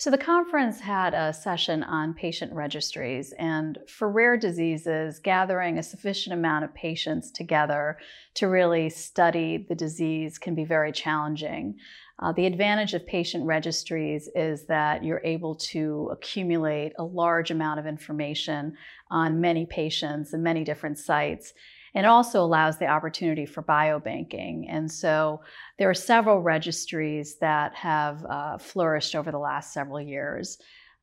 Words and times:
So, 0.00 0.12
the 0.12 0.16
conference 0.16 0.78
had 0.78 1.12
a 1.12 1.32
session 1.32 1.82
on 1.82 2.14
patient 2.14 2.52
registries, 2.52 3.32
and 3.32 3.78
for 3.88 4.08
rare 4.08 4.36
diseases, 4.36 5.18
gathering 5.18 5.76
a 5.76 5.82
sufficient 5.82 6.34
amount 6.34 6.64
of 6.64 6.72
patients 6.72 7.32
together 7.32 7.98
to 8.34 8.46
really 8.46 8.90
study 8.90 9.66
the 9.68 9.74
disease 9.74 10.38
can 10.38 10.54
be 10.54 10.64
very 10.64 10.92
challenging. 10.92 11.78
Uh, 12.20 12.30
the 12.30 12.46
advantage 12.46 12.94
of 12.94 13.04
patient 13.08 13.44
registries 13.44 14.30
is 14.36 14.66
that 14.66 15.02
you're 15.02 15.20
able 15.24 15.56
to 15.56 16.10
accumulate 16.12 16.92
a 17.00 17.04
large 17.04 17.50
amount 17.50 17.80
of 17.80 17.86
information 17.86 18.76
on 19.10 19.40
many 19.40 19.66
patients 19.66 20.32
and 20.32 20.44
many 20.44 20.62
different 20.62 20.96
sites. 20.96 21.54
And 21.94 22.04
it 22.04 22.08
also 22.08 22.44
allows 22.44 22.78
the 22.78 22.86
opportunity 22.86 23.46
for 23.46 23.62
biobanking. 23.62 24.66
And 24.68 24.90
so 24.90 25.40
there 25.78 25.88
are 25.88 25.94
several 25.94 26.40
registries 26.40 27.36
that 27.38 27.74
have 27.74 28.24
uh, 28.24 28.58
flourished 28.58 29.14
over 29.14 29.30
the 29.30 29.38
last 29.38 29.72
several 29.72 30.00
years. 30.00 30.58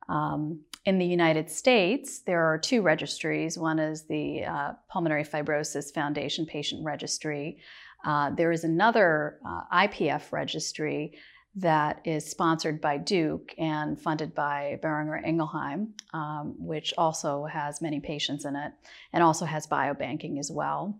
Um, 0.07 0.61
in 0.85 0.99
the 0.99 1.05
United 1.05 1.49
States, 1.49 2.19
there 2.19 2.45
are 2.45 2.59
two 2.59 2.81
registries. 2.81 3.57
One 3.57 3.79
is 3.79 4.03
the 4.03 4.43
uh, 4.45 4.73
Pulmonary 4.91 5.23
Fibrosis 5.23 5.93
Foundation 5.93 6.45
Patient 6.45 6.83
Registry. 6.85 7.57
Uh, 8.05 8.29
there 8.29 8.51
is 8.51 8.63
another 8.63 9.39
uh, 9.45 9.61
IPF 9.73 10.31
registry 10.31 11.17
that 11.55 12.01
is 12.03 12.29
sponsored 12.29 12.81
by 12.81 12.97
Duke 12.97 13.53
and 13.57 13.99
funded 13.99 14.35
by 14.35 14.77
Boehringer 14.83 15.25
Ingelheim, 15.25 15.93
um, 16.13 16.55
which 16.57 16.93
also 16.97 17.45
has 17.45 17.81
many 17.81 17.99
patients 17.99 18.43
in 18.43 18.55
it 18.55 18.73
and 19.13 19.23
also 19.23 19.45
has 19.45 19.65
biobanking 19.65 20.37
as 20.37 20.51
well. 20.51 20.99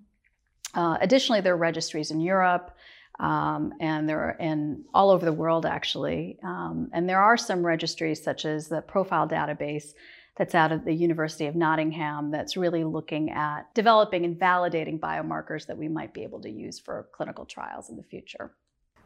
Uh, 0.73 0.97
additionally, 1.01 1.41
there 1.41 1.53
are 1.53 1.57
registries 1.57 2.11
in 2.11 2.21
Europe 2.21 2.71
um, 3.19 3.73
and 3.79 4.07
they're 4.07 4.37
in 4.39 4.83
all 4.93 5.09
over 5.09 5.25
the 5.25 5.33
world 5.33 5.65
actually. 5.65 6.37
Um, 6.43 6.89
and 6.93 7.07
there 7.07 7.19
are 7.19 7.37
some 7.37 7.65
registries 7.65 8.23
such 8.23 8.45
as 8.45 8.67
the 8.67 8.81
Profile 8.81 9.27
Database 9.27 9.93
that's 10.37 10.55
out 10.55 10.71
of 10.71 10.83
the 10.83 10.93
University 10.93 11.47
of 11.47 11.55
Nottingham 11.55 12.31
that's 12.31 12.57
really 12.57 12.83
looking 12.83 13.31
at 13.31 13.73
developing 13.73 14.25
and 14.25 14.37
validating 14.37 14.99
biomarkers 14.99 15.65
that 15.67 15.77
we 15.77 15.87
might 15.87 16.13
be 16.13 16.23
able 16.23 16.41
to 16.41 16.49
use 16.49 16.77
for 16.77 17.07
clinical 17.13 17.45
trials 17.45 17.89
in 17.89 17.95
the 17.95 18.03
future. 18.03 18.51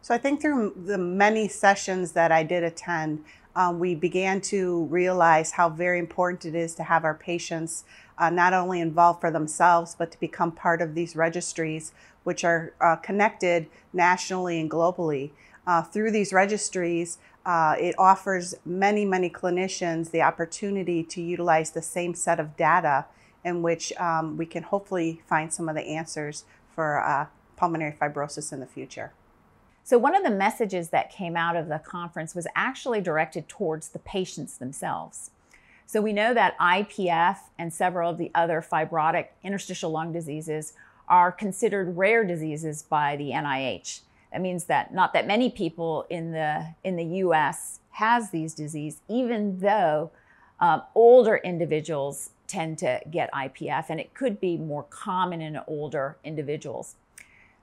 So 0.01 0.15
I 0.15 0.17
think 0.17 0.41
through 0.41 0.75
the 0.85 0.97
many 0.97 1.47
sessions 1.47 2.13
that 2.13 2.31
I 2.31 2.43
did 2.43 2.63
attend, 2.63 3.23
um, 3.55 3.79
we 3.79 3.95
began 3.95 4.39
to 4.41 4.85
realize 4.85 5.51
how 5.51 5.69
very 5.69 5.99
important 5.99 6.45
it 6.45 6.55
is 6.55 6.73
to 6.75 6.83
have 6.83 7.03
our 7.03 7.13
patients 7.13 7.83
uh, 8.17 8.29
not 8.29 8.53
only 8.53 8.79
involved 8.79 9.19
for 9.21 9.31
themselves, 9.31 9.95
but 9.97 10.11
to 10.11 10.19
become 10.19 10.51
part 10.51 10.81
of 10.81 10.95
these 10.95 11.15
registries, 11.15 11.91
which 12.23 12.43
are 12.43 12.73
uh, 12.79 12.95
connected 12.97 13.67
nationally 13.91 14.59
and 14.59 14.71
globally. 14.71 15.31
Uh, 15.67 15.81
through 15.81 16.11
these 16.11 16.31
registries, 16.31 17.17
uh, 17.45 17.75
it 17.77 17.95
offers 17.97 18.55
many, 18.65 19.03
many 19.03 19.29
clinicians 19.29 20.11
the 20.11 20.21
opportunity 20.21 21.03
to 21.03 21.21
utilize 21.21 21.71
the 21.71 21.81
same 21.81 22.13
set 22.13 22.39
of 22.39 22.55
data 22.55 23.05
in 23.43 23.61
which 23.61 23.91
um, 23.93 24.37
we 24.37 24.45
can 24.45 24.63
hopefully 24.63 25.21
find 25.27 25.53
some 25.53 25.67
of 25.67 25.75
the 25.75 25.83
answers 25.83 26.45
for 26.73 26.99
uh, 26.99 27.25
pulmonary 27.57 27.95
fibrosis 27.99 28.53
in 28.53 28.59
the 28.59 28.65
future. 28.65 29.11
So, 29.83 29.97
one 29.97 30.15
of 30.15 30.23
the 30.23 30.31
messages 30.31 30.89
that 30.89 31.11
came 31.11 31.35
out 31.35 31.55
of 31.55 31.67
the 31.67 31.79
conference 31.79 32.35
was 32.35 32.47
actually 32.55 33.01
directed 33.01 33.47
towards 33.47 33.89
the 33.89 33.99
patients 33.99 34.57
themselves. 34.57 35.31
So, 35.85 36.01
we 36.01 36.13
know 36.13 36.33
that 36.33 36.57
IPF 36.59 37.37
and 37.57 37.73
several 37.73 38.11
of 38.11 38.17
the 38.17 38.31
other 38.35 38.61
fibrotic 38.61 39.27
interstitial 39.43 39.91
lung 39.91 40.11
diseases 40.11 40.73
are 41.07 41.31
considered 41.31 41.97
rare 41.97 42.23
diseases 42.23 42.83
by 42.83 43.15
the 43.15 43.31
NIH. 43.31 44.01
That 44.31 44.41
means 44.41 44.65
that 44.65 44.93
not 44.93 45.13
that 45.13 45.25
many 45.25 45.49
people 45.49 46.05
in 46.09 46.31
the 46.31 46.75
in 46.83 46.95
the 46.95 47.05
U.S. 47.05 47.79
has 47.91 48.29
these 48.29 48.53
diseases, 48.53 49.01
even 49.07 49.59
though 49.59 50.11
um, 50.59 50.83
older 50.93 51.37
individuals 51.37 52.29
tend 52.47 52.77
to 52.79 52.99
get 53.09 53.31
IPF, 53.31 53.85
and 53.89 53.99
it 53.99 54.13
could 54.13 54.39
be 54.39 54.57
more 54.57 54.83
common 54.83 55.41
in 55.41 55.59
older 55.67 56.17
individuals. 56.23 56.95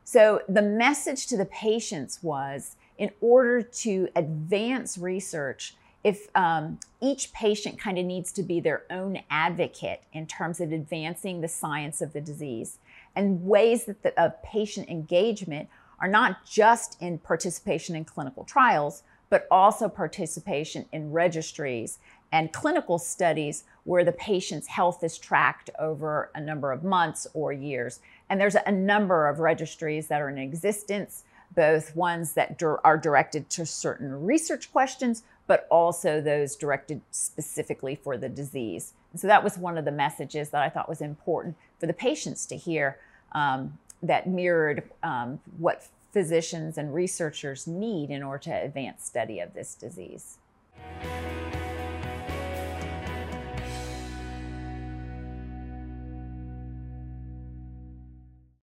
So 0.09 0.41
the 0.49 0.63
message 0.63 1.27
to 1.27 1.37
the 1.37 1.47
patients 1.47 2.23
was, 2.23 2.77
in 2.97 3.11
order 3.21 3.61
to 3.61 4.09
advance 4.15 4.97
research, 4.97 5.75
if 6.05 6.29
um, 6.37 6.79
each 7.01 7.33
patient 7.33 7.77
kind 7.77 7.99
of 7.99 8.05
needs 8.05 8.31
to 8.35 8.45
be 8.45 8.61
their 8.61 8.85
own 8.89 9.19
advocate 9.31 10.05
in 10.13 10.29
terms 10.29 10.61
of 10.61 10.71
advancing 10.71 11.41
the 11.41 11.49
science 11.49 12.01
of 12.01 12.13
the 12.13 12.21
disease. 12.21 12.79
And 13.17 13.43
ways 13.43 13.87
that 13.87 14.05
the, 14.05 14.35
patient 14.45 14.89
engagement 14.89 15.69
are 15.99 16.07
not 16.07 16.47
just 16.47 17.03
in 17.03 17.19
participation 17.19 17.97
in 17.97 18.05
clinical 18.05 18.45
trials, 18.45 19.03
but 19.29 19.47
also 19.51 19.89
participation 19.89 20.87
in 20.93 21.13
registries 21.13 21.99
and 22.33 22.53
clinical 22.53 22.99
studies 22.99 23.65
where 23.85 24.05
the 24.05 24.13
patient's 24.13 24.67
health 24.67 25.03
is 25.05 25.19
tracked 25.19 25.71
over 25.79 26.31
a 26.35 26.41
number 26.41 26.73
of 26.73 26.85
months 26.85 27.27
or 27.35 27.53
years. 27.53 28.01
And 28.29 28.41
there's 28.41 28.57
a 28.57 28.73
number 28.73 29.29
of 29.29 29.39
registries 29.39 30.09
that 30.09 30.21
are 30.21 30.29
in 30.29 30.39
existence, 30.39 31.25
both 31.55 31.95
ones 31.95 32.33
that 32.33 32.61
are 32.63 32.99
directed 32.99 33.49
to 33.51 33.65
certain 33.65 34.25
research 34.25 34.73
questions, 34.73 35.23
but 35.47 35.67
also 35.71 36.21
those 36.21 36.57
directed 36.57 37.01
specifically 37.11 37.95
for 37.95 38.17
the 38.17 38.29
disease. 38.29 38.95
And 39.13 39.21
so 39.21 39.29
that 39.29 39.45
was 39.45 39.57
one 39.57 39.79
of 39.79 39.85
the 39.85 39.93
messages 39.93 40.51
that 40.51 40.63
I 40.63 40.69
thought 40.69 40.89
was 40.89 41.01
important 41.01 41.57
for 41.79 41.87
the 41.87 41.93
patients 41.93 42.45
to 42.47 42.57
hear 42.57 42.99
um, 43.33 43.79
that 44.03 44.29
mirrored 44.29 44.83
um, 45.03 45.41
what 45.59 45.87
physicians 46.17 46.79
and 46.79 46.95
researchers 46.95 47.67
need 47.67 48.09
in 48.09 48.23
order 48.23 48.45
to 48.45 48.51
advance 48.51 49.05
study 49.05 49.39
of 49.39 49.53
this 49.53 49.75
disease. 49.75 50.39